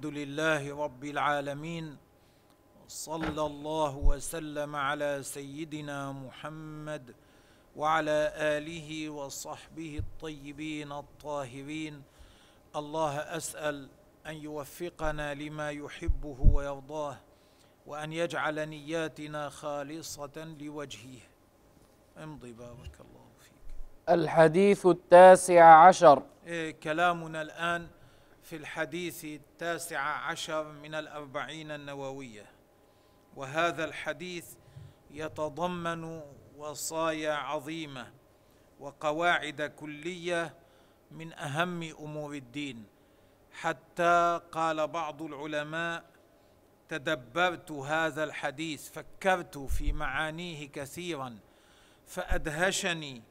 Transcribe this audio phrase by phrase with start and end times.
[0.00, 1.96] الحمد لله رب العالمين
[2.88, 7.14] صلى الله وسلم على سيدنا محمد
[7.76, 12.02] وعلى آله وصحبه الطيبين الطاهرين.
[12.76, 13.88] الله أسأل
[14.26, 17.16] أن يوفقنا لما يحبه ويرضاه
[17.86, 21.20] وأن يجعل نياتنا خالصة لوجهه.
[22.16, 23.74] امضي بارك الله فيك.
[24.08, 26.22] الحديث التاسع عشر.
[26.46, 27.88] إيه، كلامنا الآن
[28.50, 32.46] في الحديث التاسع عشر من الأربعين النووية
[33.36, 34.46] وهذا الحديث
[35.10, 36.22] يتضمن
[36.56, 38.12] وصايا عظيمة
[38.80, 40.54] وقواعد كلية
[41.10, 42.84] من أهم أمور الدين.
[43.52, 46.04] حتى قال بعض العلماء
[46.88, 51.38] تدبرت هذا الحديث فكرت في معانيه كثيرا
[52.06, 53.22] فأدهشني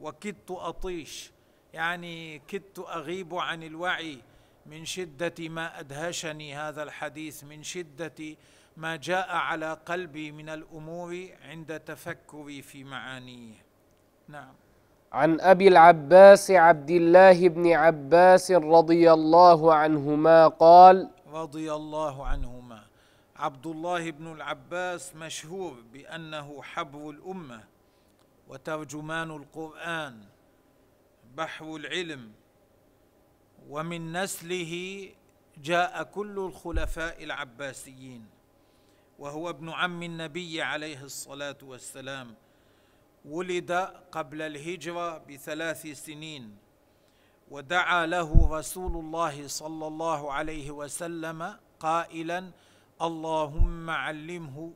[0.00, 1.32] وكدت أطيش
[1.72, 4.22] يعني كدت أغيب عن الوعي
[4.66, 8.36] من شدة ما أدهشني هذا الحديث من شدة
[8.76, 13.54] ما جاء على قلبي من الأمور عند تفكري في معانيه.
[14.28, 14.54] نعم.
[15.12, 22.82] عن أبي العباس عبد الله بن عباس رضي الله عنهما قال رضي الله عنهما.
[23.36, 27.60] عبد الله بن العباس مشهور بأنه حبر الأمة
[28.48, 30.24] وترجمان القرآن
[31.36, 32.32] بحر العلم
[33.68, 35.08] ومن نسله
[35.58, 38.26] جاء كل الخلفاء العباسيين
[39.18, 42.34] وهو ابن عم النبي عليه الصلاة والسلام
[43.24, 43.72] ولد
[44.12, 46.56] قبل الهجرة بثلاث سنين
[47.50, 52.50] ودعا له رسول الله صلى الله عليه وسلم قائلا
[53.02, 54.72] اللهم علمه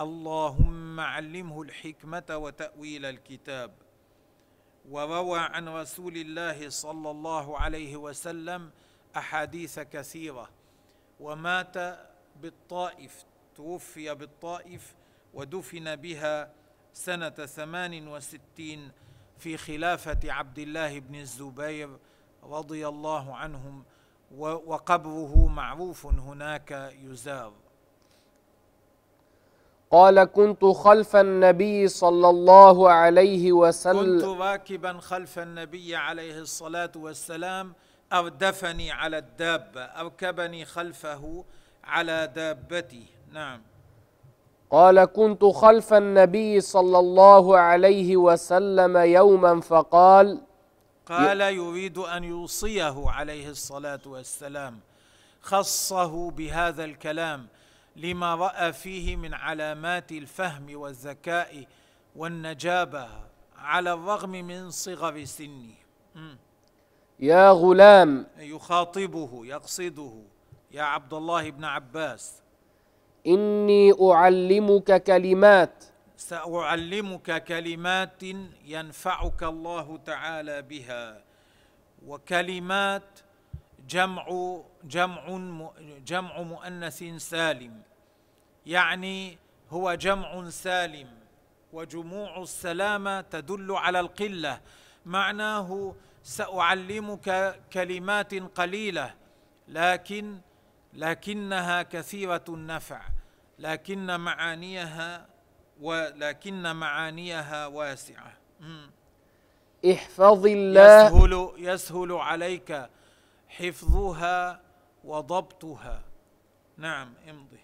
[0.00, 3.83] اللهم علمه الحكمة وتأويل الكتاب.
[4.90, 8.70] وروى عن رسول الله صلى الله عليه وسلم
[9.16, 10.50] أحاديث كثيرة.
[11.20, 11.98] ومات
[12.36, 13.24] بالطائف
[13.56, 14.94] توفي بالطائف
[15.34, 16.52] ودفن بها
[16.92, 18.92] سنة ثمان وستين
[19.38, 21.98] في خلافة عبد الله بن الزبير
[22.42, 23.84] رضي الله عنهم
[24.36, 27.52] وقبره معروف هناك يزار.
[29.94, 37.72] قال كنت خلف النبي صلى الله عليه كنت وسلم راكبا خلف النبي عليه الصلاة والسلام.
[38.12, 41.44] أردفني على الدابة أركبني خلفه
[41.84, 43.62] على دابتي نعم.
[44.70, 50.40] قال كنت خلف النبي صلى الله عليه وسلم يوما فقال
[51.06, 54.80] قال يريد أن يوصيه عليه الصلاة والسلام.
[55.42, 57.46] خصه بهذا الكلام.
[57.96, 61.64] لما رأى فيه من علامات الفهم والذكاء
[62.16, 63.08] والنجابة
[63.56, 65.74] على الرغم من صغر سنه.
[67.20, 68.26] يا غلام.
[68.38, 70.12] يخاطبه يقصده
[70.70, 72.42] يا عبد الله بن عباس.
[73.26, 75.84] إني أعلمك كلمات.
[76.16, 78.22] سأعلمك كلمات
[78.64, 81.24] ينفعك الله تعالى بها
[82.06, 83.20] وكلمات
[83.88, 84.26] جمع
[84.84, 85.38] جمع
[86.06, 87.82] جمع مؤنث سالم.
[88.66, 89.38] يعني
[89.70, 91.08] هو جمع سالم
[91.72, 94.60] وجموع السلامة تدل على القلة.
[95.06, 99.14] معناه سأعلمك كلمات قليلة
[99.68, 100.38] لكن
[100.94, 103.02] لكنها كثيرة النفع.
[103.58, 105.26] لكن معانيها
[105.80, 108.32] ولكن معانيها واسعة.
[109.92, 111.06] احفظ الله.
[111.06, 112.88] يسهل يسهل عليك
[113.58, 114.60] حفظها
[115.04, 116.02] وضبطها.
[116.76, 117.60] نعم امضي.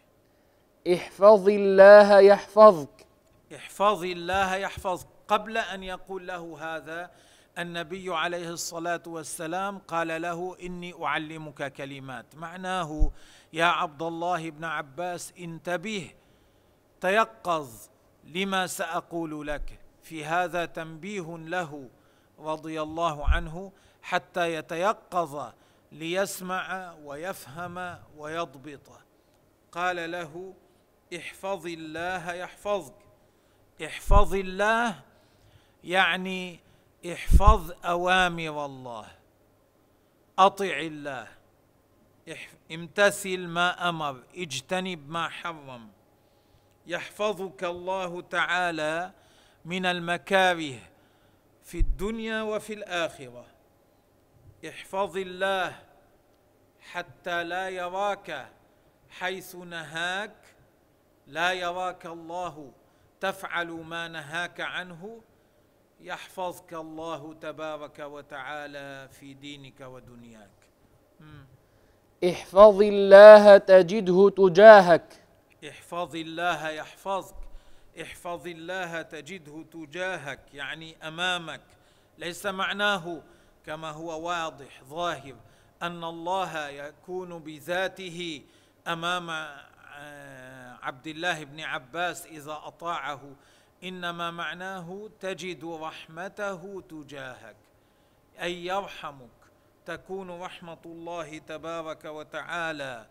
[0.94, 3.06] احفظ الله يحفظك.
[3.56, 5.06] احفظ الله يحفظك.
[5.28, 7.10] قبل أن يقول له هذا
[7.58, 12.34] النبي عليه الصلاة والسلام قال له إني أعلمك كلمات.
[12.34, 13.10] معناه
[13.52, 16.10] يا عبد الله بن عباس انتبه
[17.00, 17.68] تيقظ
[18.24, 19.78] لما سأقول لك.
[20.02, 21.88] في هذا تنبيه له
[22.38, 23.72] رضي الله عنه
[24.02, 25.52] حتى يتيقظ
[25.92, 29.00] ليسمع ويفهم ويضبط.
[29.72, 30.54] قال له
[31.16, 32.94] احفظ الله يحفظك.
[33.84, 35.02] احفظ الله
[35.84, 36.60] يعني
[37.12, 39.06] احفظ أوامر الله.
[40.38, 41.28] أطع الله.
[42.72, 44.22] امتثل ما أمر.
[44.36, 45.90] اجتنب ما حرم.
[46.86, 49.12] يحفظك الله تعالى
[49.64, 50.78] من المكاره
[51.64, 53.46] في الدنيا وفي الآخرة.
[54.68, 55.82] احفظ الله
[56.80, 58.48] حتى لا يراك
[59.10, 60.36] حيث نهاك
[61.26, 62.72] لا يراك الله
[63.20, 65.20] تفعل ما نهاك عنه
[66.00, 70.50] يحفظك الله تبارك وتعالى في دينك ودنياك.
[72.24, 75.22] احفظ الله تجده تجاهك.
[75.68, 77.36] احفظ الله يحفظك.
[78.02, 81.62] احفظ الله تجده تجاهك يعني أمامك.
[82.18, 83.22] ليس معناه
[83.66, 85.36] كما هو واضح ظاهر
[85.82, 88.42] أن الله يكون بذاته
[88.86, 93.36] أمام آه، عبد الله بن عباس إذا أطاعه.
[93.84, 97.56] إنما معناه تجد رحمته تجاهك
[98.40, 99.30] أي يرحمك.
[99.86, 103.06] تكون رحمة الله تبارك وتعالى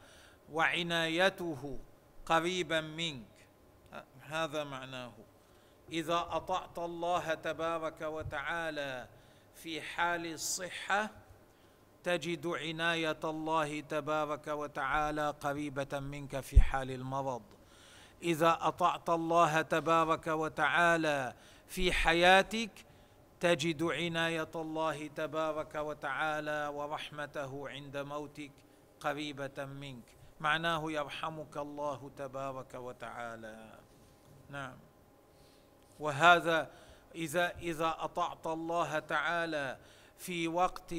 [0.51, 1.79] وعنايته
[2.25, 3.25] قريبا منك.
[4.21, 5.13] هذا معناه.
[5.91, 9.07] إذا أطعت الله تبارك وتعالى
[9.63, 11.09] في حال الصحة
[12.03, 17.41] تجد عناية الله تبارك وتعالى قريبة منك في حال المرض.
[18.21, 21.33] إذا أطعت الله تبارك وتعالى
[21.67, 22.69] في حياتك
[23.39, 28.51] تجد عناية الله تبارك وتعالى ورحمته عند موتك
[28.99, 30.03] قريبة منك.
[30.39, 33.79] معناه يرحمك الله تبارك وتعالى.
[34.49, 34.77] نعم.
[35.99, 36.71] وهذا
[37.15, 39.77] إذا إذا أطعت الله تعالى
[40.17, 40.93] في وقت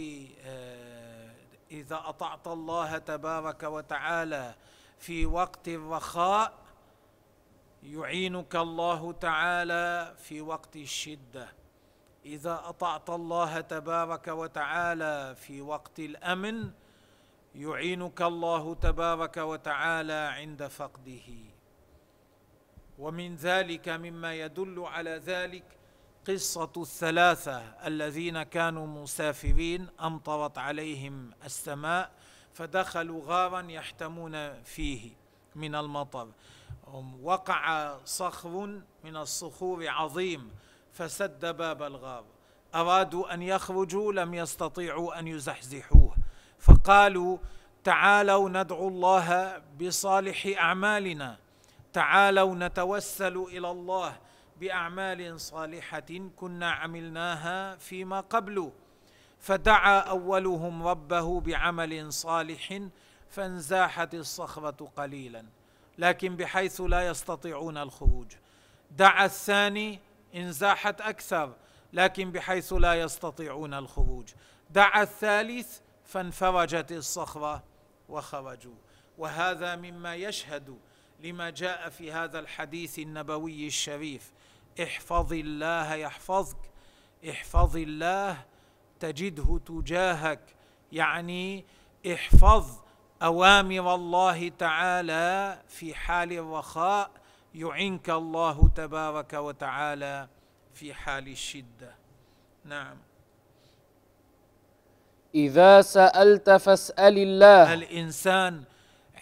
[0.45, 1.31] آه،
[1.71, 4.55] إذا أطعت الله تبارك وتعالى
[4.99, 6.53] في وقت الرخاء
[7.83, 11.49] يعينك الله تعالى في وقت الشدة.
[12.25, 16.71] إذا أطعت الله تبارك وتعالى في وقت الأمن
[17.55, 21.29] يعينك الله تبارك وتعالى عند فقده.
[22.99, 25.65] ومن ذلك مما يدل على ذلك
[26.29, 32.11] قصة الثلاثة الذين كانوا مسافرين أمطرت عليهم السماء
[32.53, 35.11] فدخلوا غارا يحتمون فيه
[35.55, 36.29] من المطر.
[37.23, 40.51] وقع صخر من الصخور عظيم
[40.93, 42.25] فسد باب الغار.
[42.75, 46.17] أرادوا أن يخرجوا لم يستطيعوا أن يزحزحوه.
[46.59, 47.39] فقالوا
[47.85, 51.39] تعالوا ندعو الله بصالح أعمالنا.
[51.93, 54.17] تعالوا نتوسل إلى الله
[54.61, 58.73] بأعمال صالحة كنا عملناها فيما قبل.
[59.39, 62.81] فدعا أولهم ربه بعمل صالح
[63.29, 65.45] فانزاحت الصخرة قليلا
[65.99, 68.33] لكن بحيث لا يستطيعون الخروج.
[68.91, 70.01] دعا الثاني
[70.35, 71.55] انزاحت أكثر
[71.93, 74.29] لكن بحيث لا يستطيعون الخروج.
[74.71, 77.63] دعا الثالث فانفرجت الصخرة
[78.09, 78.75] وخرجوا.
[79.19, 80.79] وهذا مما يشهد
[81.21, 84.33] لما جاء في هذا الحديث النبوي الشريف.
[84.83, 86.57] احفظ الله يحفظك
[87.31, 88.45] احفظ الله
[89.01, 90.41] تجده تجاهك.
[90.93, 91.65] يعني
[92.13, 92.81] احفظ
[93.23, 97.11] أوامر الله تعالى في حال الرخاء
[97.55, 100.29] يعنك الله تبارك وتعالى
[100.75, 101.95] في حال الشدة.
[102.65, 102.97] نعم.
[105.35, 107.75] إذا سألت فاسأل الله.
[107.75, 108.65] الإنسان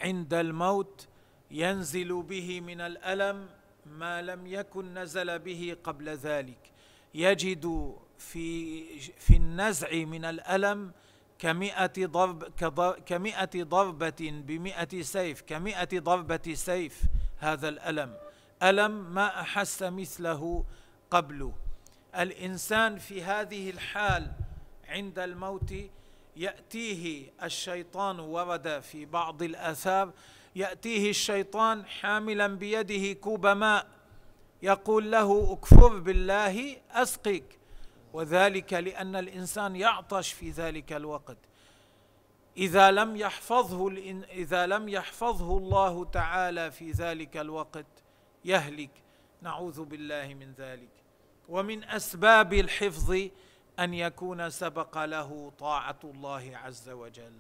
[0.01, 1.09] عند الموت
[1.51, 3.49] ينزل به من الألم
[3.91, 6.71] ما لم يكن نزل به قبل ذلك.
[7.15, 10.93] يجد في في النزع من الألم
[11.39, 12.45] كمئة ضرب
[13.07, 17.03] كمئة ضربة بمئة سيف كمئة ضربة سيف
[17.39, 18.17] هذا الألم.
[18.63, 20.65] ألم ما أحس مثله
[21.11, 21.55] قبله.
[22.17, 24.33] الإنسان في هذه الحال
[24.89, 25.75] عند الموت
[26.37, 30.13] يأتيه الشيطان ورد في بعض الآثار
[30.57, 33.87] يأتيه الشيطان حاملا بيده كوب ماء
[34.63, 37.59] يقول له اكفر بالله أسقك.
[38.13, 41.37] وذلك لأن الإنسان يعطش في ذلك الوقت.
[42.57, 43.89] إذا لم يحفظه
[44.33, 47.87] إذا لم يحفظه الله تعالى في ذلك الوقت
[48.45, 48.91] يهلك.
[49.43, 50.89] نعوذ بالله من ذلك.
[51.49, 53.29] ومن أسباب الحفظ
[53.79, 57.39] أن يكون سبق له طاعة الله عز وجل.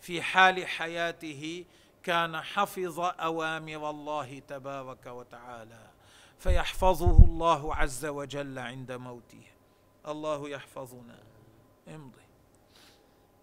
[0.00, 1.64] في حال حياته
[2.02, 5.86] كان حفظ أوامر الله تبارك وتعالى
[6.38, 9.46] فيحفظه الله عز وجل عند موته.
[10.08, 11.18] الله يحفظنا.
[11.88, 12.26] امضي.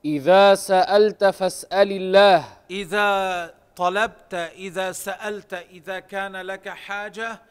[0.05, 2.57] إذا سألت فاسأل الله.
[2.71, 7.41] إذا طلبت إذا سألت إذا كان لك حاجة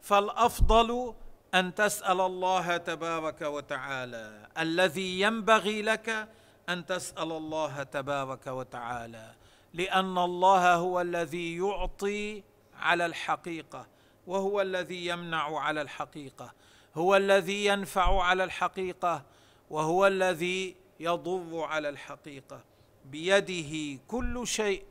[0.00, 1.14] فالأفضل
[1.54, 4.48] أن تسأل الله تبارك وتعالى.
[4.58, 6.28] الذي ينبغي لك
[6.68, 9.34] أن تسأل الله تبارك وتعالى.
[9.74, 12.42] لأن الله هو الذي يعطي
[12.76, 13.86] على الحقيقة
[14.26, 16.52] وهو الذي يمنع على الحقيقة
[16.94, 19.24] هو الذي ينفع على الحقيقة
[19.70, 22.64] وهو الذي يضر على الحقيقة.
[23.04, 24.84] بيده كل شيء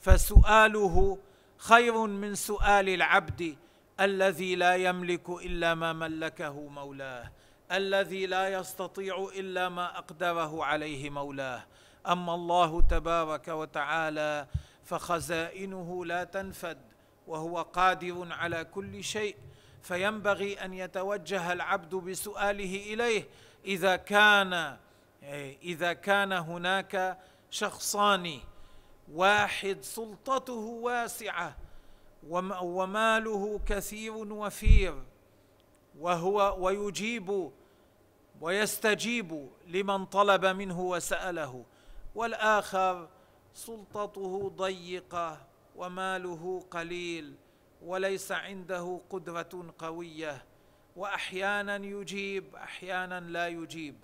[0.00, 1.18] فسؤاله
[1.58, 3.56] خير من سؤال العبد
[4.00, 7.32] الذي لا يملك إلا ما ملكه مولاه
[7.72, 11.64] الذي لا يستطيع إلا ما أقدره عليه مولاه.
[12.06, 14.46] أما الله تبارك وتعالى
[14.84, 16.78] فخزائنه لا تنفد
[17.26, 19.36] وهو قادر على كل شيء
[19.82, 23.28] فينبغي أن يتوجه العبد بسؤاله إليه
[23.64, 24.76] إذا كان
[25.62, 27.18] إذا كان هناك
[27.50, 28.38] شخصان
[29.12, 31.56] واحد سلطته واسعة
[32.62, 35.02] وماله كثير وفير
[35.98, 37.50] وهو ويجيب
[38.40, 41.64] ويستجيب لمن طلب منه وسأله.
[42.14, 43.08] والآخر
[43.54, 47.34] سلطته ضيقة وماله قليل
[47.82, 50.44] وليس عنده قدرة قوية
[50.96, 53.96] وأحيانا يجيب أحيانا لا يجيب.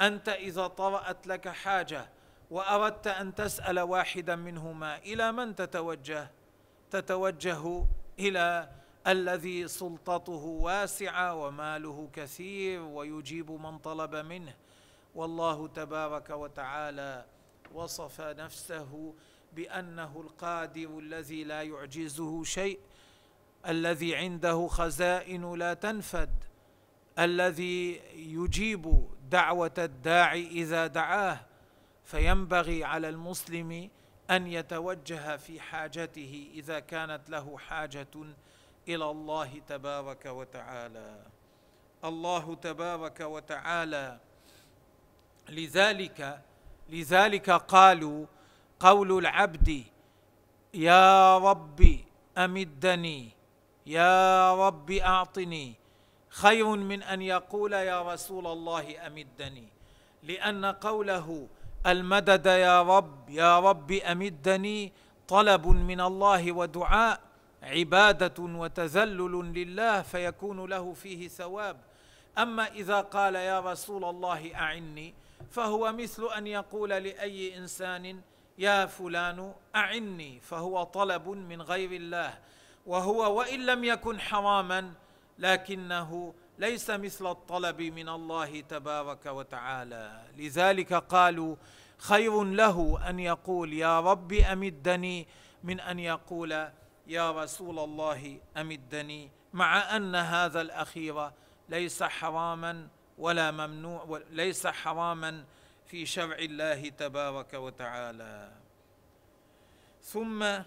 [0.00, 2.08] أنت إذا طرأت لك حاجة
[2.50, 6.30] وأردت أن تسأل واحدا منهما إلى من تتوجه؟
[6.90, 7.86] تتوجه
[8.18, 8.70] إلى
[9.06, 14.54] الذي سلطته واسعة وماله كثير ويجيب من طلب منه.
[15.14, 17.24] والله تبارك وتعالى
[17.74, 19.14] وصف نفسه
[19.52, 22.78] بأنه القادر الذي لا يعجزه شيء
[23.66, 26.30] الذي عنده خزائن لا تنفد
[27.18, 31.40] الذي يجيب دعوة الداعي إذا دعاه
[32.04, 33.90] فينبغي على المسلم
[34.30, 38.06] أن يتوجه في حاجته إذا كانت له حاجة
[38.88, 41.22] إلى الله تبارك وتعالى.
[42.04, 44.20] الله تبارك وتعالى
[45.48, 46.40] لذلك
[46.88, 48.26] لذلك قالوا
[48.80, 49.84] قول العبد
[50.74, 51.98] يا رب
[52.38, 53.28] أمدني
[53.86, 55.74] يا رب أعطني
[56.28, 59.68] خير من أن يقول يا رسول الله أمدني.
[60.22, 61.48] لأن قوله
[61.86, 64.92] المدد يا رب يا رب أمدني
[65.28, 67.20] طلب من الله ودعاء
[67.62, 71.76] عبادة وتذلل لله فيكون له فيه ثواب.
[72.38, 75.14] أما إذا قال يا رسول الله أعني
[75.50, 78.20] فهو مثل أن يقول لأي إنسان
[78.58, 80.40] يا فلان أعني.
[80.40, 82.38] فهو طلب من غير الله.
[82.86, 84.92] وهو وإن لم يكن حراما
[85.38, 90.22] لكنه ليس مثل الطلب من الله تبارك وتعالى.
[90.36, 91.56] لذلك قالوا
[91.98, 95.28] خير له أن يقول يا رب أمدني.
[95.64, 96.68] من أن يقول
[97.06, 99.30] يا رسول الله أمدني.
[99.52, 101.30] مع أن هذا الأخير
[101.68, 102.88] ليس حراما
[103.18, 105.44] ولا ممنوع ليس حراما
[105.86, 108.52] في شرع الله تبارك وتعالى.
[110.02, 110.62] ثم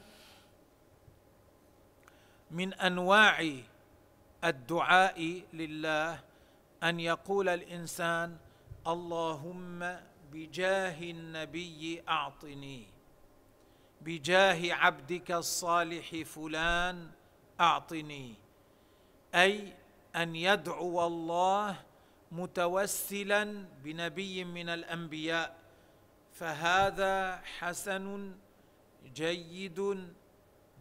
[2.51, 3.51] من أنواع
[4.43, 6.19] الدعاء لله
[6.83, 8.37] أن يقول الإنسان
[8.87, 9.99] اللهم
[10.31, 12.87] بجاه النبي أعطني
[14.01, 17.11] بجاه عبدك الصالح فلان
[17.59, 18.35] أعطني.
[19.35, 19.73] أي
[20.15, 21.86] أن يدعو الله
[22.31, 25.55] متوسلا بنبي من الأنبياء
[26.33, 28.35] فهذا حسن
[29.13, 30.07] جيد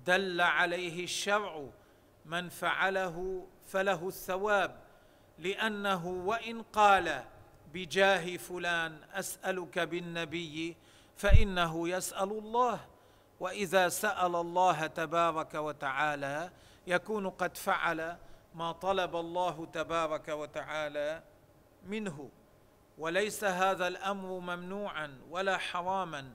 [0.06, 1.66] دل عليه الشرع
[2.24, 4.76] من فعله فله الثواب
[5.38, 7.24] لأنه وإن قال
[7.74, 10.76] بجاه فلان أسألك بالنبي
[11.16, 12.80] فإنه يسأل الله
[13.40, 16.50] وإذا سأل الله تبارك وتعالى
[16.86, 18.16] يكون قد فعل
[18.54, 21.22] ما طلب الله تبارك وتعالى
[21.88, 22.30] منه
[22.98, 26.30] وليس هذا الأمر ممنوعا ولا حراما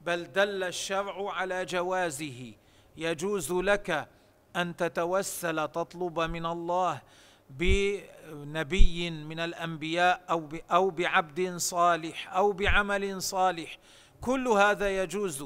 [0.00, 2.52] بل دل الشرع على جوازه.
[2.96, 4.08] يجوز لك
[4.56, 7.02] أن تتوسل تطلب من الله
[7.50, 13.78] بنبي من الأنبياء أو أو بعبد صالح أو بعمل صالح.
[14.20, 15.44] كل هذا يجوز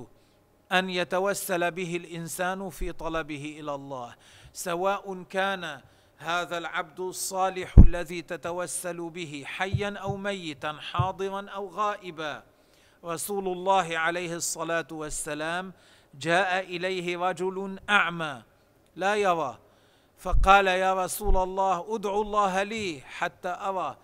[0.72, 4.14] أن يتوسل به الإنسان في طلبه إلى الله
[4.52, 5.80] سواء كان
[6.20, 12.42] هذا العبد الصالح الذي تتوسل به حيا أو ميتا حاضرا أو غائبا.
[13.04, 15.72] رسول الله عليه الصلاة والسلام
[16.14, 18.42] جاء إليه رجل أعمى
[18.96, 19.58] لا يرى.
[20.18, 23.96] فقال يا رسول الله ادعو الله لي حتى أرى.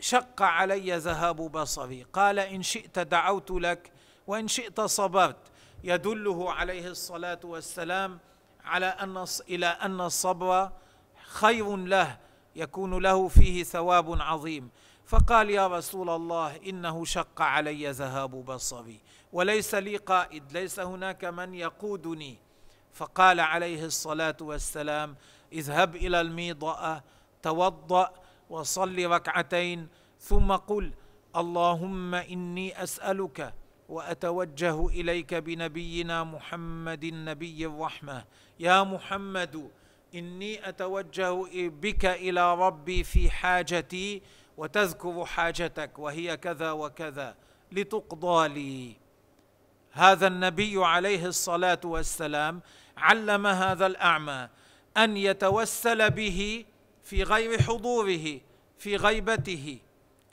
[0.00, 2.06] شق علي ذهاب بصري.
[2.12, 3.92] قال إن شئت دعوت لك
[4.26, 5.36] وإن شئت صبرت.
[5.84, 8.18] يدله عليه الصلاة والسلام
[8.64, 10.70] على أن إلى أن الصبر
[11.36, 12.18] خير له
[12.56, 14.70] يكون له فيه ثواب عظيم.
[15.06, 19.00] فقال يا رسول الله إنه شق علي ذهاب بصري
[19.32, 22.38] وليس لي قائد ليس هناك من يقودني.
[22.92, 25.16] فقال عليه الصلاة والسلام
[25.52, 27.04] اذهب إلى الميضاه
[27.42, 28.10] توضأ
[28.50, 29.88] وصل ركعتين
[30.20, 30.92] ثم قل
[31.36, 33.54] اللهم إني أسألك
[33.88, 38.24] وأتوجه إليك بنبينا محمد نبي الرحمة.
[38.60, 39.70] يا محمد
[40.16, 44.22] إني أتوجه بك إلى ربي في حاجتي
[44.56, 47.36] وتذكر حاجتك وهي كذا وكذا.
[47.72, 48.96] لتقضى لي.
[49.92, 52.60] هذا النبي عليه الصلاة والسلام
[52.96, 54.48] علم هذا الأعمى
[54.96, 56.64] أن يتوسل به
[57.02, 58.40] في غير حضوره
[58.78, 59.78] في غيبته.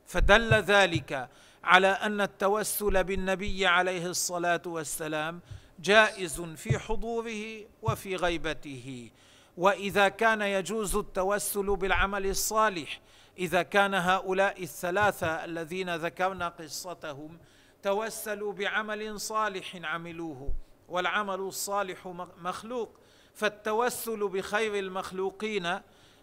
[0.05, 1.29] فدل ذلك
[1.63, 5.41] على أن التوسل بالنبي عليه الصلاة والسلام
[5.79, 9.09] جائز في حضوره وفي غيبته.
[9.57, 13.01] وإذا كان يجوز التوسل بالعمل الصالح
[13.37, 17.39] إذا كان هؤلاء الثلاثة الذين ذكرنا قصتهم
[17.83, 20.53] توسلوا بعمل صالح عملوه
[20.89, 22.07] والعمل الصالح
[22.41, 22.99] مخلوق.
[23.33, 25.79] فالتوسل بخير المخلوقين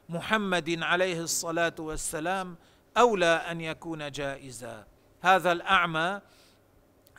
[0.08, 2.56] محمد عليه الصلاة والسلام
[2.96, 4.86] أولى أن يكون جائزا.
[5.20, 6.20] هذا الأعمى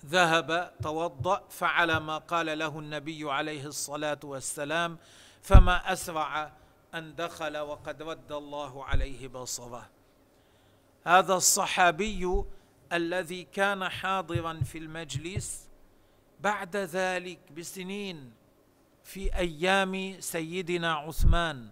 [0.05, 4.97] ذهب توضأ فعل ما قال له النبي عليه الصلاة والسلام
[5.41, 6.51] فما أسرع
[6.95, 9.89] أن دخل وقد رد الله عليه بصره.
[11.05, 12.43] هذا الصحابي
[12.93, 15.69] الذي كان حاضرا في المجلس
[16.39, 18.33] بعد ذلك بسنين
[19.03, 21.69] في أيام سيدنا عثمان.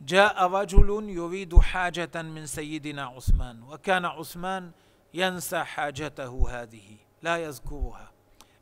[0.00, 4.70] جاء رجل يريد حاجة من سيدنا عثمان وكان عثمان
[5.14, 8.12] ينسى حاجته هذه لا يذكرها.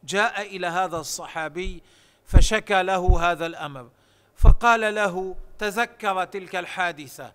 [0.04, 1.82] جاء إلى هذا الصحابي
[2.28, 3.88] فشكى له هذا الأمر.
[4.36, 7.32] فقال له تذكر تلك الحادثة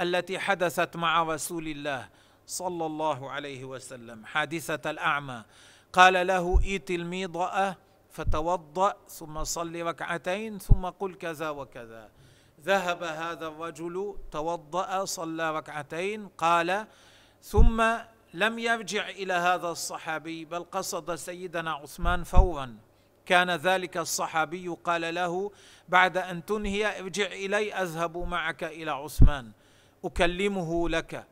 [0.00, 2.08] التي حدثت مع رسول الله
[2.46, 5.44] صلى الله عليه وسلم حادثة الأعمى.
[5.92, 7.76] قال له إيت الميضأة
[8.10, 12.08] فتوضأ ثم صل ركعتين ثم قل كذا وكذا.
[12.64, 16.86] ذهب هذا الرجل توضأ صلى ركعتين قال
[17.42, 17.78] ثم
[18.34, 22.76] لم يرجع إلى هذا الصحابي بل قصد سيدنا عثمان فورا.
[23.32, 25.52] كان ذلك الصحابي قال له
[25.88, 29.52] بعد أن تنهي ارجع إلي أذهب معك إلى عثمان
[30.04, 31.26] أكلمه لك.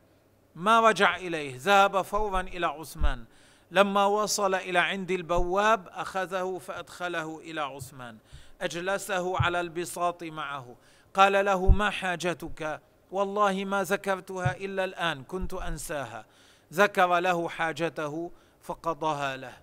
[0.55, 3.25] ما رجع إليه ذهب فورا إلى عثمان.
[3.71, 8.17] لما وصل إلى عند البواب أخذه فأدخله إلى عثمان
[8.61, 10.75] أجلسه على البساط معه.
[11.13, 16.25] قال له ما حاجتك؟ والله ما ذكرتها إلا الآن كنت أنساها.
[16.73, 19.53] ذكر له حاجته فقضاها له.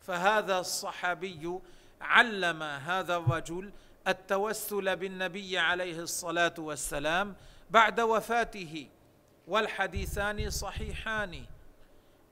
[0.00, 1.60] فهذا الصحابي
[2.00, 3.72] علم هذا الرجل
[4.08, 7.36] التوسل بالنبي عليه الصلاة والسلام
[7.70, 8.88] بعد وفاته
[9.46, 11.44] والحديثان صحيحان.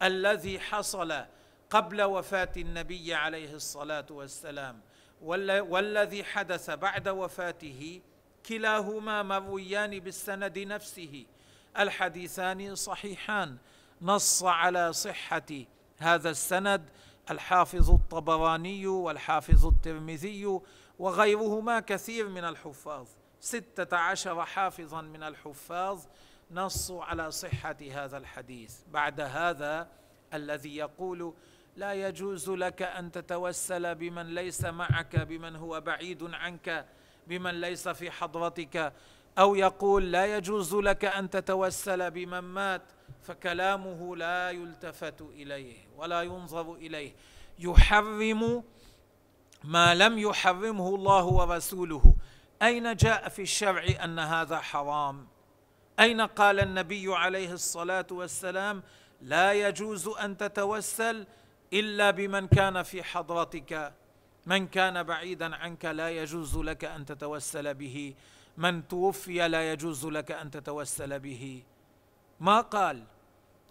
[0.03, 1.25] الذي حصل
[1.71, 4.81] قبل وفاة النبي عليه الصلاة والسلام
[5.21, 8.01] والذي حدث بعد وفاته
[8.49, 11.27] كلاهما مرويان بالسند نفسه.
[11.79, 13.57] الحديثان صحيحان.
[14.03, 15.47] نص على صحة
[15.99, 16.89] هذا السند
[17.31, 20.61] الحافظ الطبراني والحافظ الترمذي
[20.99, 23.09] وغيرهما كثير من الحفاظ.
[23.41, 26.05] ستة عشر حافظا من الحفاظ
[26.51, 28.75] نصوا على صحة هذا الحديث.
[28.93, 29.89] بعد هذا
[30.35, 31.35] الذي يقول
[31.77, 36.87] لا يجوز لك أن تتوسل بمن ليس معك بمن هو بعيد عنك
[37.27, 38.93] بمن ليس في حضرتك.
[39.39, 42.83] أو يقول لا يجوز لك أن تتوسل بمن مات
[43.27, 47.13] فكلامه لا يلتفت إليه ولا ينظر إليه.
[47.59, 48.65] يحرم
[49.65, 52.15] ما لم يحرمه الله ورسوله.
[52.63, 55.27] أين جاء في الشرع أن هذا حرام؟
[56.01, 58.83] أين قال النبي عليه الصلاة والسلام
[59.23, 61.27] لا يجوز أن تتوسل
[61.73, 63.93] إلا بمن كان في حضرتك؟
[64.47, 68.15] من كان بعيدا عنك لا يجوز لك أن تتوسل به.
[68.57, 71.63] من توفي لا يجوز لك أن تتوسل به.
[72.41, 73.05] ما قال؟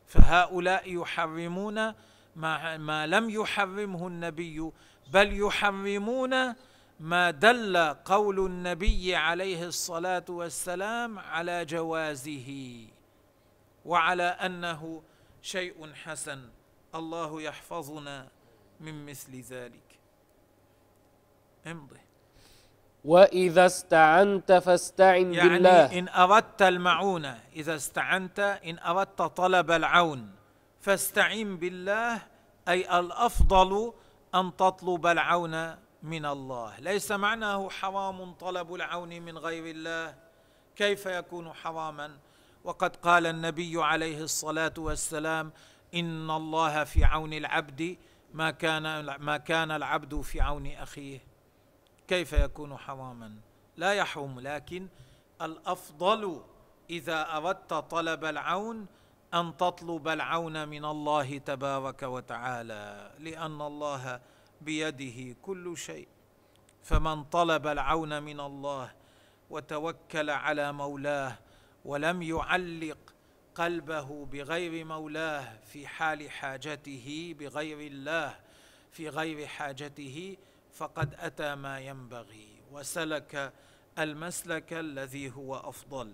[0.08, 1.94] فهؤلاء يحرمون
[2.36, 4.72] ما, ما لم يحرمه النبي
[5.08, 6.56] بل يحرمون
[7.00, 12.80] ما دل قول النبي عليه الصلاة والسلام على جوازه
[13.86, 15.04] وعلى أنه
[15.42, 16.50] شيء حسن.
[16.96, 18.28] الله يحفظنا
[18.80, 20.00] من مثل ذلك.
[21.68, 22.05] امضي.
[23.06, 26.00] وإذا استعنت فاستعن يعني بالله.
[26.00, 30.32] إن أردت المعونة إذا استعنت إن أردت طلب العون
[30.82, 32.22] فاستعن بالله
[32.68, 33.94] أي الأفضل
[34.36, 36.80] أن تطلب العون من الله.
[36.80, 40.16] ليس معناه حرام طلب العون من غير الله.
[40.76, 42.12] كيف يكون حراما؟
[42.64, 45.52] وقد قال النبي عليه الصلاة والسلام
[45.96, 47.98] إن الله في عون العبد
[48.34, 51.35] ما كان ما كان العبد في عون أخيه.
[52.08, 53.36] كيف يكون حراما
[53.78, 54.88] لا يحرم لكن
[55.42, 56.42] الأفضل
[56.90, 58.86] إذا أردت طلب العون
[59.34, 64.20] أن تطلب العون من الله تبارك وتعالى لأن الله
[64.62, 66.08] بيده كل شيء.
[66.84, 68.92] فمن طلب العون من الله
[69.50, 71.38] وتوكل على مولاه
[71.86, 72.98] ولم يعلق
[73.56, 78.36] قلبه بغير مولاه في حال حاجته بغير الله
[78.92, 80.38] في غير حاجته
[80.76, 83.54] فقد أتى ما ينبغي وسلك
[84.00, 86.14] المسلك الذي هو أفضل.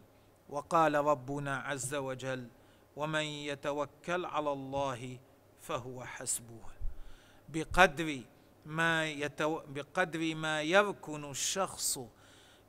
[0.50, 2.48] وقال ربنا عز وجل
[2.96, 5.18] ومن يتوكل على الله
[5.60, 6.62] فهو حسبه.
[7.50, 8.22] بقدر
[8.66, 12.00] ما يتو بقدر ما يركن الشخص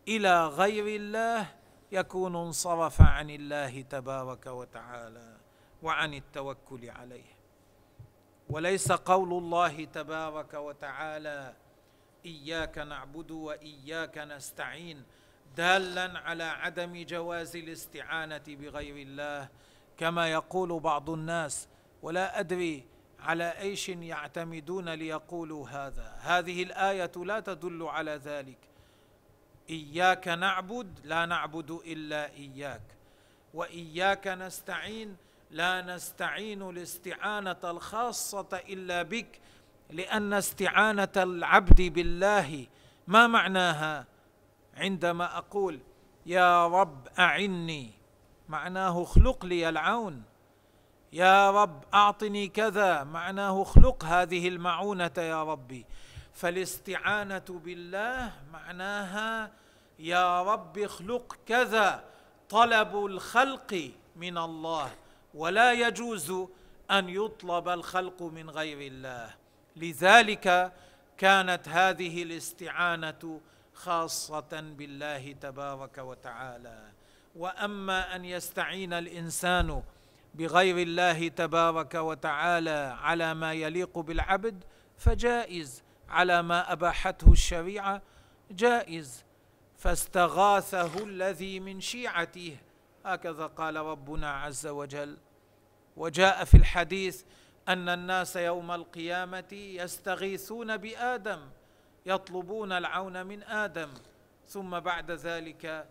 [0.09, 1.47] إلى غير الله
[1.93, 5.37] يكون انصرف عن الله تبارك وتعالى
[5.83, 7.33] وعن التوكل عليه.
[8.51, 11.55] وليس قول الله تبارك وتعالى
[12.27, 15.05] إياك نعبد وإياك نستعين
[15.57, 19.49] دالا على عدم جواز الاستعانة بغير الله.
[19.99, 21.69] كما يقول بعض الناس
[22.03, 22.85] ولا أدري
[23.21, 26.19] على إيش يعتمدون ليقولوا هذا.
[26.21, 28.59] هذه الآية لا تدل على ذلك.
[29.71, 32.83] إياك نعبد لا نعبد إلا إياك.
[33.55, 35.17] وإياك نستعين
[35.51, 39.41] لا نستعين الاستعانة الخاصة إلا بك.
[39.93, 42.67] لأن استعانة العبد بالله
[43.07, 44.07] ما معناها
[44.77, 45.81] عندما أقول
[46.27, 47.91] يا رب أعني؟
[48.49, 50.23] معناه اخلق لي العون.
[51.13, 55.87] يا رب أعطني كذا معناه اخلق هذه المعونة يا ربي.
[56.33, 59.51] فالاستعانة بالله معناها
[59.99, 62.05] يا رب اخلق كذا
[62.49, 64.91] طلب الخلق من الله.
[65.35, 66.33] ولا يجوز
[66.91, 69.42] أن يطلب الخلق من غير الله.
[69.77, 70.73] لذلك
[71.19, 73.41] كانت هذه الاستعانة
[73.75, 76.91] خاصة بالله تبارك وتعالى.
[77.37, 79.83] وأما أن يستعين الإنسان
[80.35, 84.65] بغير الله تبارك وتعالى على ما يليق بالعبد
[84.99, 85.83] فجائز.
[86.09, 88.03] على ما أباحته الشريعة
[88.51, 89.25] جائز.
[89.77, 92.57] فاستغاثه الذي من شيعته.
[93.05, 95.19] هكذا قال ربنا عز وجل.
[95.97, 97.23] وجاء في الحديث
[97.69, 101.41] أن الناس يوم القيامة يستغيثون بآدم
[102.07, 103.89] يطلبون العون من آدم
[104.49, 105.87] ثم بعد ذلك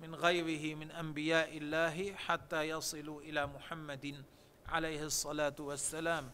[0.00, 4.24] من غيره من أنبياء الله حتى يصلوا إلى محمد
[4.68, 6.30] عليه الصلاة والسلام.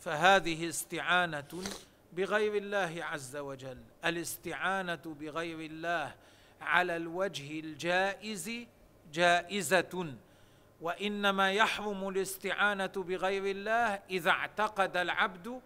[0.00, 1.62] فهذه استعانة
[2.12, 6.14] بغير الله عز وجل الاستعانة بغير الله
[6.60, 8.50] على الوجه الجائز
[9.12, 10.14] جائزة
[10.80, 15.60] وإنما يحرم الاستعانة بغير الله إذا اعتقد العبد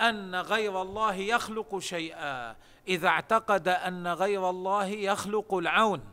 [0.00, 2.56] أن غير الله يخلق شيئا.
[2.88, 6.10] إذا اعتقد أن غير الله يخلق العون.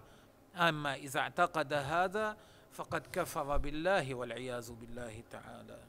[0.56, 2.38] أما إذا اعتقد هذا
[2.72, 5.80] فقد كفر بالله والعياذ بالله تعالى.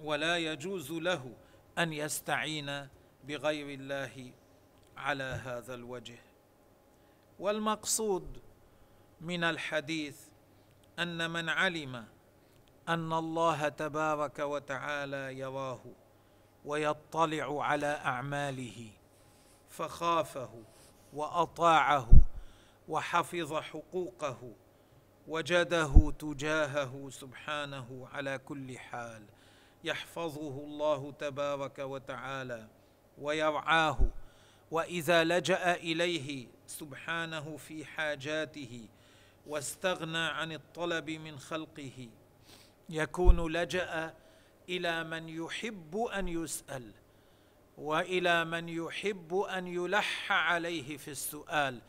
[0.00, 1.32] ولا يجوز له
[1.78, 2.88] أن يستعين
[3.24, 4.32] بغير الله
[4.96, 6.18] على هذا الوجه.
[7.38, 8.42] والمقصود
[9.20, 10.27] من الحديث
[10.98, 12.04] أن من علم
[12.88, 15.80] أن الله تبارك وتعالى يراه
[16.64, 18.90] ويطلع على أعماله
[19.70, 20.50] فخافه
[21.12, 22.08] وأطاعه
[22.88, 24.52] وحفظ حقوقه
[25.28, 29.22] وجده تجاهه سبحانه على كل حال
[29.84, 32.68] يحفظه الله تبارك وتعالى
[33.18, 33.98] ويرعاه
[34.70, 38.88] وإذا لجأ إليه سبحانه في حاجاته
[39.48, 42.08] واستغنى عن الطلب من خلقه.
[42.88, 44.14] يكون لجأ
[44.68, 46.92] إلى من يحب أن يسأل
[47.78, 51.80] وإلى من يحب أن يلح عليه في السؤال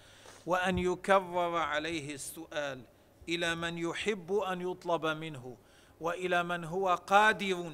[0.45, 2.82] وأن يكرر عليه السؤال.
[3.30, 5.58] إلى من يحب أن يطلب منه
[6.02, 7.72] وإلى من هو قادر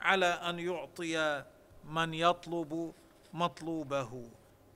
[0.00, 1.44] على أن يعطي
[1.84, 2.92] من يطلب
[3.32, 4.30] مطلوبه.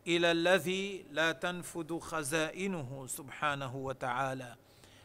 [0.08, 4.56] إلى الذي لا تنفذ خزائنه سبحانه وتعالى.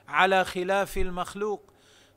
[0.08, 1.62] على خلاف المخلوق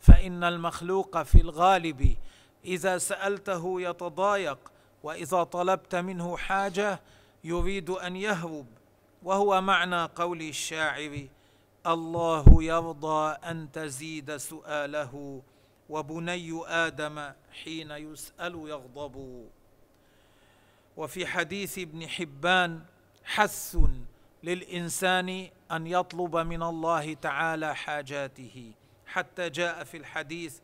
[0.01, 2.17] فإن المخلوق في الغالب
[2.65, 4.59] إذا سألته يتضايق
[5.03, 7.01] وإذا طلبت منه حاجة
[7.45, 8.67] يريد أن يهرب.
[9.23, 11.27] وهو معنى قول الشاعر
[11.87, 15.43] الله يرضى أن تزيد سؤاله
[15.89, 17.33] وبني آدم
[17.65, 19.47] حين يسأل يغضب
[20.97, 22.81] وفي حديث ابن حبان
[23.25, 23.77] حث
[24.43, 28.73] للإنسان أن يطلب من الله تعالى حاجاته.
[29.07, 30.59] حتى جاء في الحديث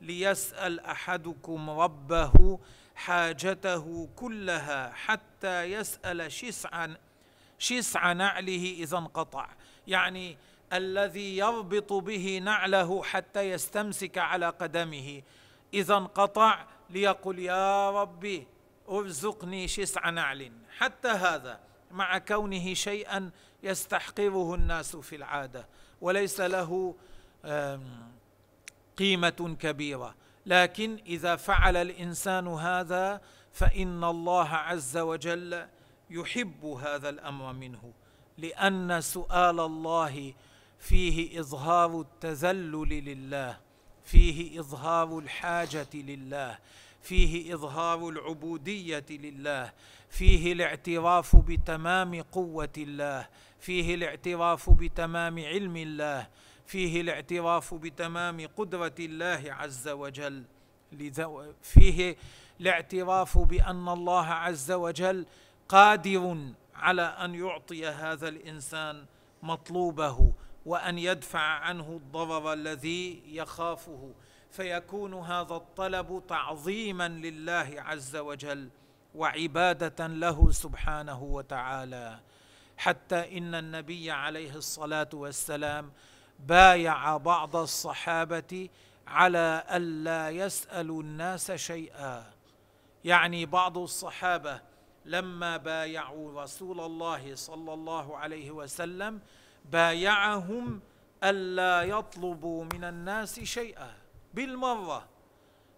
[0.00, 2.58] ليسأل أحدكم ربه
[2.96, 6.96] حاجته كلها حتى يسأل شسعا
[7.58, 9.48] شسع نعله إذا انقطع.
[9.86, 10.36] يعني
[10.72, 15.22] الذي يربط به نعله حتى يستمسك على قدمه.
[15.74, 18.46] إذا انقطع ليقل يا ربي
[18.88, 23.30] ارزقني شسع نعل حتى هذا مع كونه شيئا
[23.62, 25.66] يستحقره الناس في العادة
[26.00, 26.94] وليس له
[28.98, 30.14] قيمة كبيرة.
[30.46, 33.20] لكن إذا فعل الإنسان هذا
[33.52, 35.66] فإن الله عز وجل
[36.10, 37.92] يحب هذا الأمر منه
[38.38, 40.34] لأن سؤال الله
[40.78, 43.58] فيه إظهار التذلل لله
[44.04, 46.58] فيه إظهار الحاجة لله.
[47.02, 49.72] فيه إظهار العبودية لله
[50.08, 53.28] فيه الاعتراف بتمام قوة الله
[53.60, 56.28] فيه الاعتراف بتمام علم الله
[56.66, 60.44] فيه الاعتراف بتمام قدرة الله عز وجل.
[61.62, 62.16] فيه
[62.60, 65.26] الاعتراف بأن الله عز وجل
[65.68, 69.04] قادر على أن يعطي هذا الإنسان
[69.42, 70.32] مطلوبه
[70.66, 74.10] وأن يدفع عنه الضرر الذي يخافه.
[74.50, 78.68] فيكون هذا الطلب تعظيما لله عز وجل
[79.14, 82.20] وعبادة له سبحانه وتعالى.
[82.76, 85.92] حتى إن النبي عليه الصلاة والسلام
[86.38, 88.68] بايع بعض الصحابة
[89.06, 92.32] على الا يسألوا الناس شيئا.
[93.04, 94.60] يعني بعض الصحابة
[95.04, 99.20] لما بايعوا رسول الله صلى الله عليه وسلم
[99.64, 100.80] بايعهم
[101.24, 104.07] الا يطلبوا من الناس شيئا.
[104.38, 105.08] بالمرة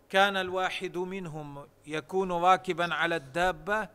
[0.08, 3.88] كان الواحد منهم يكون راكبا على الدابة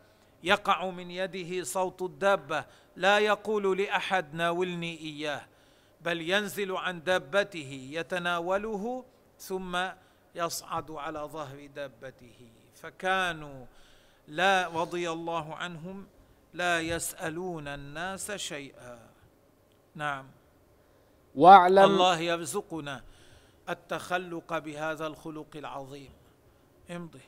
[0.43, 5.45] يقع من يده صوت الدابة لا يقول لأحد ناولني إياه
[6.01, 9.05] بل ينزل عن دابته يتناوله
[9.39, 9.77] ثم
[10.35, 12.49] يصعد على ظهر دابته.
[12.75, 13.65] فكانوا
[14.27, 16.07] لا رضي الله عنهم
[16.53, 18.99] لا يسألون الناس شيئا.
[19.95, 20.25] نعم.
[21.35, 23.03] واعلم الله يرزقنا.
[23.69, 26.09] التخلق بهذا الخلق العظيم.
[26.91, 27.19] امضي.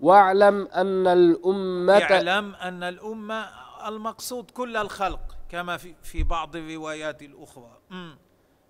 [0.00, 3.44] واعلم أن الأمة اعلم أن الأمة
[3.88, 7.78] المقصود كل الخلق كما في, في بعض الروايات الأخرى.
[7.90, 8.10] م.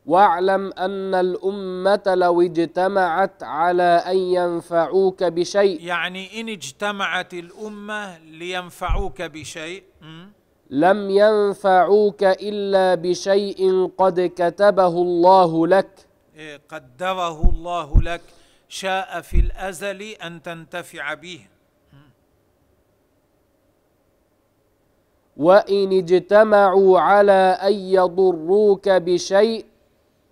[0.07, 5.81] واعلم أن الأمة لو اجتمعت على أن ينفعوك بشيء.
[5.81, 9.83] يعني إن اجتمعت الأمة لينفعوك بشيء.
[10.03, 10.25] م.
[10.71, 16.12] لم ينفعوك إلا بشيء قد كتبه الله لك.
[16.69, 18.23] قدره الله لك
[18.69, 21.47] شاء في الأزل أن تنتفع به.
[25.37, 29.67] وإن اجتمعوا على أن يضروك بشيء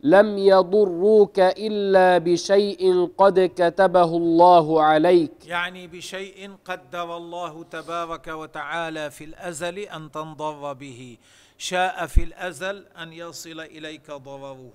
[0.00, 5.32] لم يضروك إلا بشيء قد كتبه الله عليك.
[5.46, 11.16] يعني بشيء قدر الله تبارك وتعالى في الأزل أن تنضر به.
[11.58, 14.72] شاء في الأزل أن يصل إليك ضرره.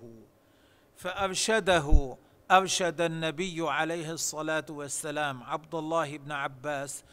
[0.97, 2.17] فأرشده
[2.51, 7.03] أرشد النبي عليه الصلاة والسلام عبد الله بن عباس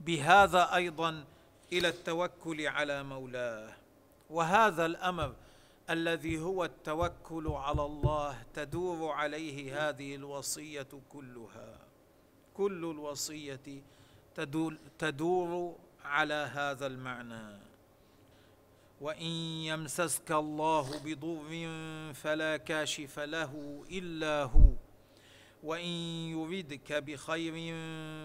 [0.00, 1.24] بهذا أيضا
[1.72, 3.72] إلى التوكل على مولاه.
[4.30, 5.34] وهذا الأمر
[5.90, 11.78] الذي هو التوكل على الله تدور عليه هذه الوصية كلها.
[12.54, 13.82] كل الوصية
[14.34, 17.71] تدور, تدور على هذا المعنى.
[19.02, 19.32] وإن
[19.66, 21.50] يمسسك الله بضر
[22.14, 24.72] فلا كاشف له إلا هو.
[25.62, 25.94] وإن
[26.38, 27.54] يردك بخير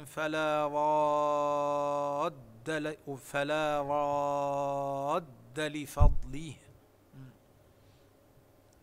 [0.05, 2.33] فلا راد
[3.17, 6.53] فلا راد لفضله.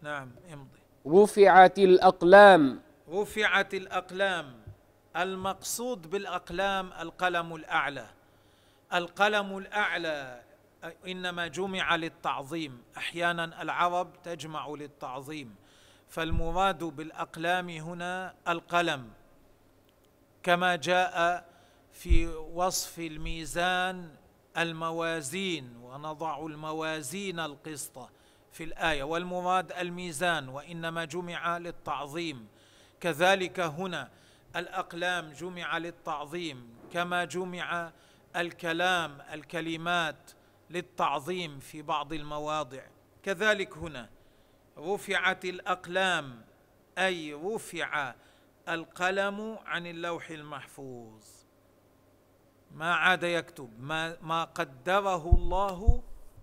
[0.02, 0.80] نعم امضي.
[1.07, 2.80] رفعت الأقلام.
[3.09, 4.61] رفعت الأقلام.
[5.16, 8.07] المقصود بالأقلام القلم الأعلى.
[8.94, 10.42] القلم الأعلى
[11.07, 12.83] إنما جمع للتعظيم.
[12.97, 15.55] أحيانا العرب تجمع للتعظيم.
[16.09, 19.11] فالمراد بالأقلام هنا القلم.
[20.42, 21.44] كما جاء
[21.92, 24.11] في وصف الميزان
[24.59, 28.11] الموازين ونضع الموازين القسط
[28.53, 29.03] في الآية.
[29.03, 32.49] والمراد الميزان وإنما جمع للتعظيم.
[33.01, 34.11] كذلك هنا
[34.57, 36.75] الأقلام جمع للتعظيم.
[36.92, 37.92] كما جمع
[38.37, 40.31] الكلام الكلمات
[40.70, 42.83] للتعظيم في بعض المواضع.
[43.22, 44.11] كذلك هنا
[44.79, 46.44] رفعت الأقلام
[46.98, 48.14] أي رفع
[48.68, 51.27] القلم عن اللوح المحفوظ.
[52.70, 56.03] ما عاد يكتب ما, ما قدره الله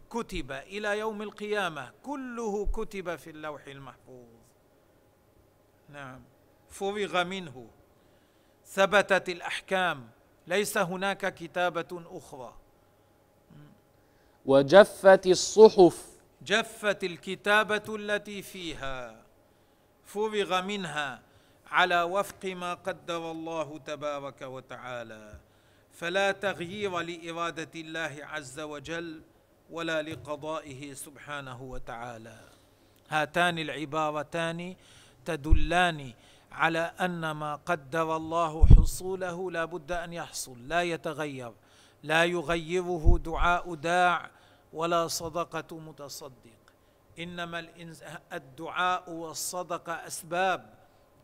[0.09, 4.41] كتب إلى يوم القيامة كله كتب في اللوح المحفوظ.
[5.89, 6.21] نعم.
[6.69, 7.67] فرغ منه.
[8.65, 10.09] ثبتت الأحكام.
[10.47, 12.60] ليس هناك كتابة أخرى.
[14.45, 16.07] وجفت الصحف.
[16.41, 19.21] جفت الكتابة التي فيها.
[20.05, 21.21] فرغ منها
[21.67, 25.39] على وفق ما قدر الله تبارك وتعالى.
[25.91, 29.21] فلا تغيير لإرادة الله عز وجل
[29.69, 32.39] ولا لقضائه سبحانه وتعالى.
[33.09, 34.75] هاتان العبارتان
[35.25, 36.13] تدلان
[36.51, 41.53] على أن ما قدر الله حصوله لا بد أن يحصل لا يتغير.
[42.03, 44.31] لا يغيره دعاء داع
[44.73, 46.61] ولا صدقة متصدق.
[47.19, 47.67] إنما
[48.33, 50.73] الدعاء والصدقة أسباب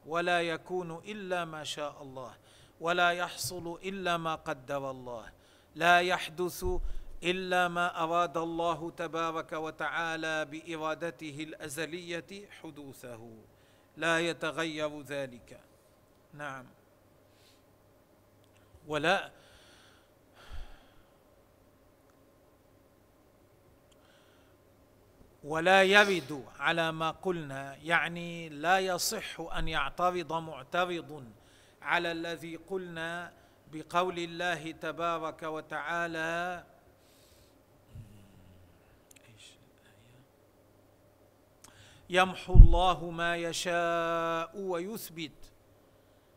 [0.05, 2.33] ولا يكون إلا ما شاء الله
[2.81, 5.25] ولا يحصل إلا ما قدر الله.
[5.75, 6.65] لا يحدث
[7.23, 13.31] إلا ما أراد الله تبارك وتعالى بإرادته الأزلية حدوثه.
[13.97, 15.59] لا يتغير ذلك.
[16.33, 16.65] نعم.
[18.87, 19.31] ولا
[25.47, 31.23] ولا يرد على ما قلنا يعني لا يصح أن يعترض معترض
[31.81, 33.33] على الذي قلنا
[33.71, 36.63] بقول الله تبارك وتعالى.
[42.09, 45.51] يمحو الله ما يشاء ويثبت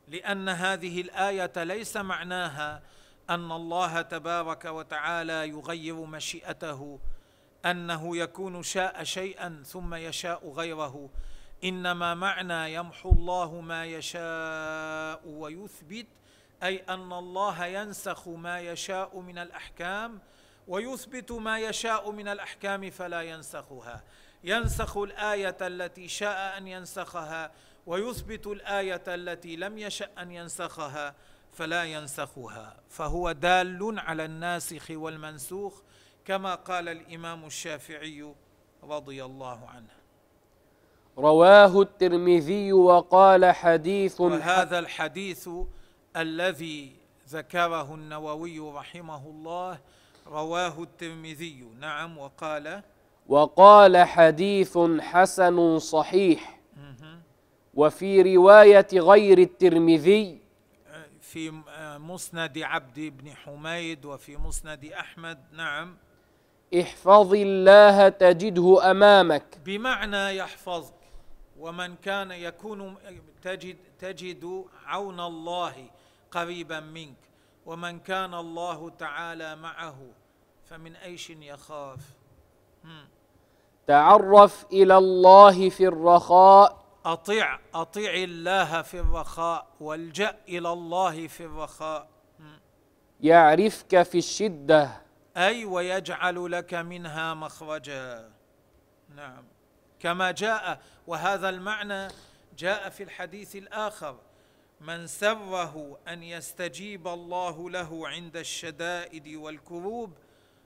[0.09, 2.83] لأن هذه الآية ليس معناها
[3.31, 7.01] أن الله تبارك وتعالى يغير مشيئته
[7.66, 11.11] أنه يكون شاء شيئا ثم يشاء غيره.
[11.64, 16.07] إنما معنى يمحو الله ما يشاء ويثبت
[16.62, 20.20] أي أن الله ينسخ ما يشاء من الأحكام
[20.68, 24.05] ويثبت ما يشاء من الأحكام فلا ينسخها.
[24.44, 27.53] ينسخ الآية التي شاء أن ينسخها
[27.87, 31.14] ويثبت الآية التي لم يشأ أن ينسخها
[31.53, 32.77] فلا ينسخها.
[32.88, 35.83] فهو دال على الناسخ والمنسوخ
[36.24, 38.35] كما قال الإمام الشافعي
[38.83, 39.94] رضي الله عنه.
[41.18, 45.48] رواه الترمذي وقال حديث وهذا الحديث
[46.16, 46.96] الذي
[47.28, 49.78] ذكره النووي رحمه الله
[50.26, 51.64] رواه الترمذي.
[51.80, 52.83] نعم وقال
[53.28, 56.61] وقال حديث حسن صحيح.
[57.74, 60.40] وفي رواية غير الترمذي
[61.20, 61.62] في
[61.98, 65.38] مسند عبد بن حميد وفي مسند أحمد.
[65.52, 65.96] نعم.
[66.74, 69.59] احفظ الله تجده أمامك.
[69.64, 70.94] بمعنى يحفظك.
[71.59, 72.96] ومن كان يكون
[73.42, 75.90] تجد تجد عون الله
[76.30, 77.16] قريبا منك.
[77.66, 79.98] ومن كان الله تعالى معه
[80.64, 82.00] فمن أيش يخاف؟
[83.87, 86.85] تعرف إلى الله في الرخاء.
[87.04, 89.66] اطع اطع الله في الرخاء.
[89.80, 92.09] والجأ إلى الله في الرخاء.
[93.20, 95.10] يعرفك في الشدة.
[95.37, 98.33] أي ويجعل لك منها مخرجا.
[99.14, 99.45] نعم.
[100.01, 102.09] كما جاء وهذا المعنى
[102.59, 104.19] جاء في الحديث الآخر.
[104.81, 110.12] من سره أن يستجيب الله له عند الشدائد والكروب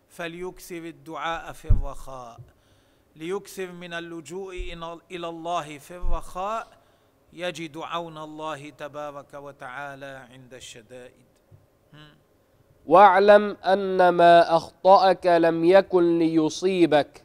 [0.09, 2.41] فليكثر الدعاء في الرخاء.
[3.17, 4.55] ليكثر من اللجوء
[5.11, 6.79] إلى الله في الرخاء
[7.33, 11.27] يجد عون الله تبارك وتعالى عند الشدائد.
[12.87, 17.25] واعلم أن ما أخطأك لم يكن ليصيبك.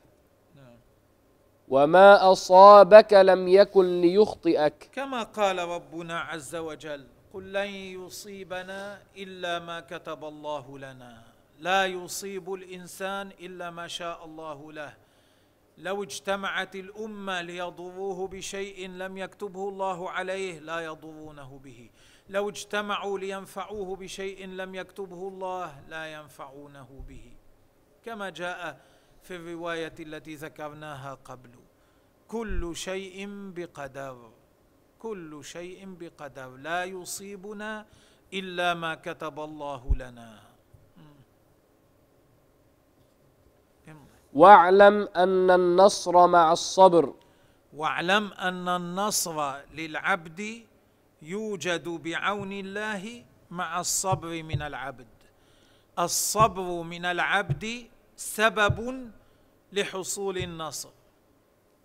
[1.70, 4.90] وما أصابك لم يكن ليخطئك.
[4.94, 11.24] كما قال ربنا عز وجل قل لن يصيبنا إلا ما كتب الله لنا.
[11.60, 14.94] لا يصيب الإنسان إلا ما شاء الله له.
[15.78, 21.90] لو اجتمعت الأمة ليضروه بشيء لم يكتبه الله عليه لا يضرونه به.
[22.30, 27.34] لو اجتمعوا لينفعوه بشيء لم يكتبه الله لا ينفعونه به.
[28.06, 28.82] كما جاء
[29.24, 31.50] في الرواية التي ذكرناها قبل.
[32.28, 34.32] كل شيء بقدر.
[35.00, 36.50] كل شيء بقدر.
[36.50, 37.86] لا يصيبنا
[38.34, 40.40] إلا ما كتب الله لنا.
[44.34, 47.14] واعلم أن النصر مع الصبر.
[47.74, 50.69] واعلم أن النصر للعبد
[51.22, 55.08] يوجد بعون الله مع الصبر من العبد.
[56.00, 59.10] الصبر من العبد سبب
[59.74, 60.90] لحصول النصر.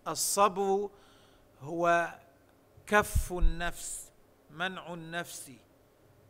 [0.08, 0.90] الصبر
[1.62, 2.14] هو
[2.86, 4.10] كف النفس
[4.50, 5.52] منع النفس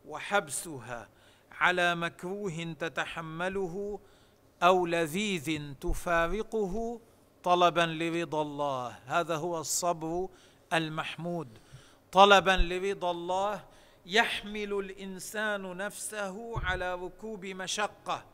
[0.05, 1.09] وحبسها
[1.51, 3.99] على مكروه تتحمله
[4.63, 6.99] أو لذيذ تفارقه
[7.43, 8.87] طلبا لرضا الله.
[9.05, 10.29] هذا هو الصبر
[10.73, 11.59] المحمود.
[12.15, 13.63] طلبا لرضا الله
[14.05, 18.25] يحمل الإنسان نفسه على ركوب مشقة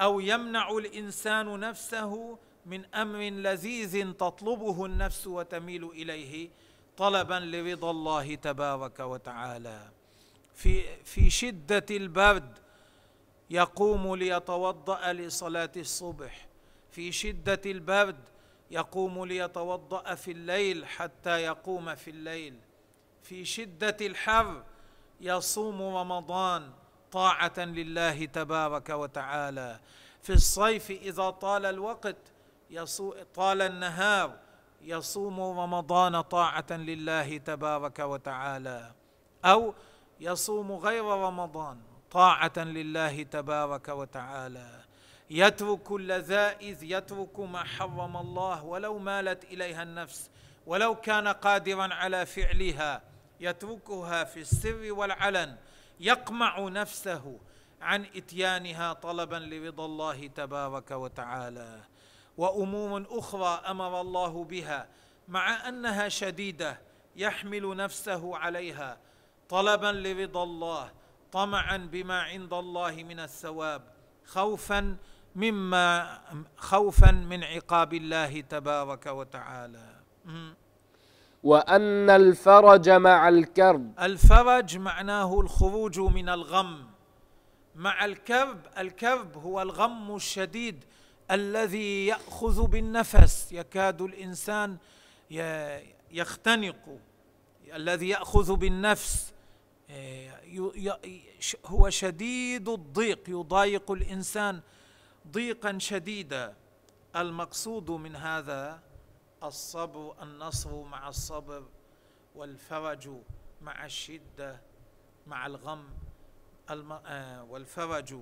[0.00, 6.48] أو يمنع الإنسان نفسه من أمر لذيذ تطلبه النفس وتميل إليه.
[6.96, 9.90] طلبا لرضا الله تبارك وتعالى.
[10.54, 12.58] في في شدة البرد
[13.50, 16.46] يقوم ليتوضأ لصلاة الصبح.
[16.90, 18.20] في شدة البرد
[18.70, 22.54] يقوم ليتوضأ في الليل حتى يقوم في الليل.
[23.28, 24.62] في شدة الحر
[25.20, 26.70] يصوم رمضان
[27.12, 29.80] طاعة لله تبارك وتعالى.
[30.22, 32.16] في الصيف إذا طال الوقت
[33.34, 34.38] طال النهار
[34.82, 38.92] يصوم رمضان طاعة لله تبارك وتعالى.
[39.44, 39.74] أو
[40.20, 44.80] يصوم غير رمضان طاعة لله تبارك وتعالى.
[45.30, 50.30] يترك اللذائذ يترك ما حرم الله ولو مالت إليها النفس
[50.66, 53.15] ولو كان قادرا على فعلها.
[53.40, 55.56] يتركها في السر والعلن
[56.00, 57.38] يقمع نفسه
[57.80, 61.80] عن إتيانها طلبا لرضا الله تبارك وتعالى.
[62.36, 64.88] وامور أخرى أمر الله بها
[65.28, 66.80] مع أنها شديدة
[67.16, 68.98] يحمل نفسه عليها
[69.48, 70.92] طلبا لرضا الله
[71.32, 73.82] طمعا بما عند الله من الثواب
[74.24, 74.96] خوفا
[75.36, 76.20] مما
[76.56, 80.00] خوفا من عقاب الله تبارك وتعالى.
[81.46, 84.00] وأن الفرج مع الكرب.
[84.00, 86.86] الفرج معناه الخروج من الغم.
[87.74, 90.84] مع الكرب الكرب هو الغم الشديد
[91.30, 93.52] الذي يأخذ بالنفس.
[93.52, 94.76] يكاد الإنسان
[96.10, 96.98] يختنق.
[97.74, 99.32] الذي يأخذ بالنفس
[101.66, 103.20] هو شديد الضيق.
[103.28, 104.60] يضايق الإنسان
[105.32, 106.54] ضيقا شديدا.
[107.16, 108.85] المقصود من هذا
[109.48, 111.64] الصبر النصر مع الصبر
[112.34, 113.10] والفرج
[113.62, 114.60] مع الشدة
[115.26, 115.84] مع الغم
[116.70, 118.14] آه، والفرج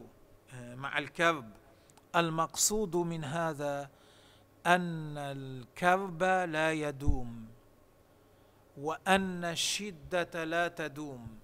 [0.55, 1.51] آه، مع الكرب.
[2.17, 3.91] المقصود من هذا
[4.67, 7.49] أن الكرب لا يدوم
[8.77, 11.39] وأن الشدة لا تدوم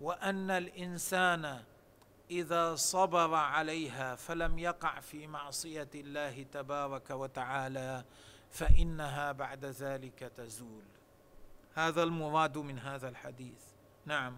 [0.00, 1.62] وأن الإنسان
[2.30, 8.04] إذا صبر عليها فلم يقع في معصية الله تبارك وتعالى
[8.52, 10.84] فإنها بعد ذلك تزول.
[11.74, 13.62] هذا المراد من هذا الحديث.
[14.06, 14.36] نعم.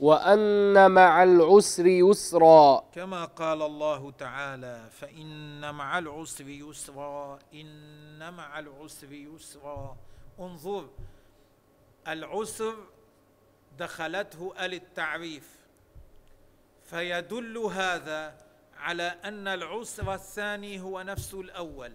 [0.00, 2.84] وأن مع العسر يسرا.
[2.94, 9.96] كما قال الله تعالى فإن مع العسر يسرا إن مع العسر يسرا.
[10.40, 10.88] انظر
[12.08, 12.74] العسر
[13.78, 15.56] دخلته آل التعريف.
[16.84, 18.34] فيدل هذا
[18.76, 21.92] على أن العسر الثاني هو نفس الأول.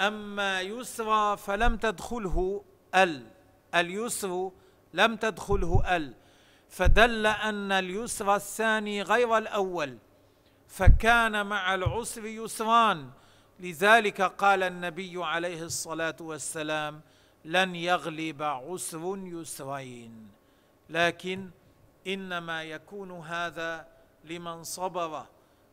[0.00, 3.26] أما يسرى فلم تدخله ال
[3.74, 4.50] اليسر
[4.94, 6.14] لم تدخله ال.
[6.68, 9.98] فدل أن اليسر الثاني غير الأول
[10.68, 13.10] فكان مع العسر يسران.
[13.60, 17.00] لذلك قال النبي عليه الصلاة والسلام
[17.44, 20.30] لن يغلب عسر يسرين
[20.90, 21.50] لكن
[22.06, 23.88] إنما يكون هذا
[24.24, 25.26] لمن صبر.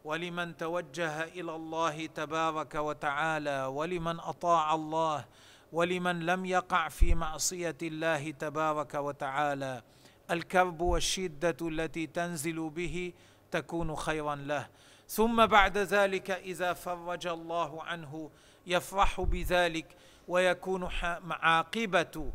[0.06, 5.26] ولمن توجه إلى الله تبارك وتعالى ولمن أطاع الله
[5.72, 9.84] ولمن لم يقع في معصية الله تبارك وتعالى.
[10.32, 13.14] الكرب والشدة التي تنزل به
[13.52, 14.68] تكون خيرا له.
[15.08, 18.32] ثم بعد ذلك إذا فرج الله عنه
[18.68, 19.96] يفرح بذلك
[20.28, 20.90] ويكون
[21.30, 22.32] عاقبة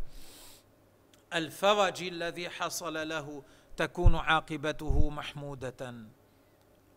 [1.34, 3.42] الفرج الذي حصل له
[3.76, 5.94] تكون عاقبته محمودة.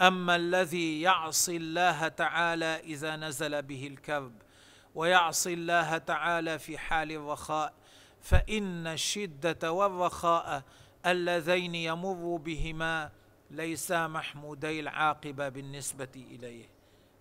[0.02, 4.34] أما الذي يعصي الله تعالى إذا نزل به الكرب
[4.96, 7.74] ويعصي الله تعالى في حال الرخاء
[8.22, 10.64] فإن الشدة والرخاء
[11.06, 13.12] اللذين يمر بهما
[13.52, 16.66] ليسا محمودي العاقبة بالنسبة إليه.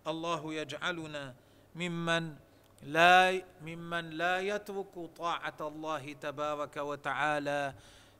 [0.07, 1.35] الله يجعلنا
[1.75, 2.35] ممن
[2.83, 7.75] لا ممن لا يترك طاعة الله تبارك وتعالى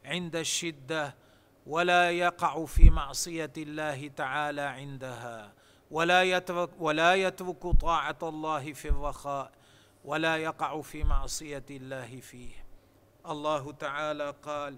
[0.05, 1.15] عند الشدة
[1.67, 5.53] ولا يقع في معصية الله تعالى عندها
[5.91, 9.53] ولا يترك ولا يترك طاعة الله في الرخاء
[10.05, 12.65] ولا يقع في معصية الله فيه.
[13.27, 14.77] الله تعالى قال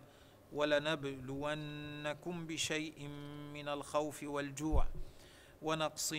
[0.52, 3.08] ولنبلونكم بشيء
[3.54, 4.86] من الخوف والجوع
[5.62, 6.12] ونقص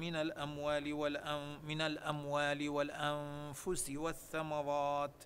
[0.00, 5.24] من الأموال والأن من الأموال والأنفس والثمرات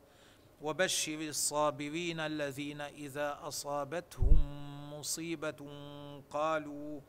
[0.63, 4.38] وبشر الصابرين الذين إذا أصابتهم
[4.99, 5.71] مصيبة
[6.31, 7.01] قالوا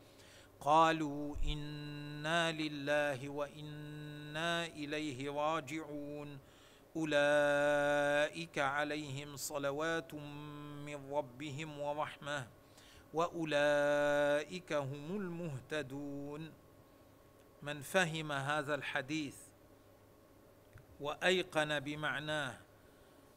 [0.60, 6.38] قالوا إنا لله وإنا إليه راجعون.
[6.96, 12.46] أولئك عليهم صلوات من ربهم ورحمة
[13.14, 16.52] وأولئك هم المهتدون.
[17.62, 19.36] من فهم هذا الحديث
[21.00, 22.58] وأيقن بمعناه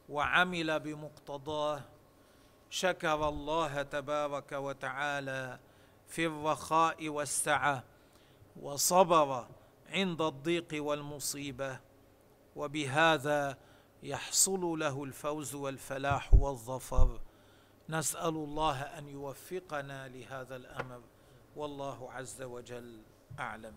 [0.09, 1.81] وعمل بمقتضاه
[2.73, 5.59] شكر الله تبارك وتعالى
[6.07, 7.83] في الرخاء والسعة
[8.61, 9.47] وصبر
[9.89, 11.79] عند الضيق والمصيبة
[12.55, 13.57] وبهذا
[14.03, 17.21] يحصل له الفوز والفلاح والظفر.
[17.89, 21.01] نسأل الله أن يوفقنا لهذا الأمر
[21.55, 23.01] والله عز وجل
[23.39, 23.75] أعلم.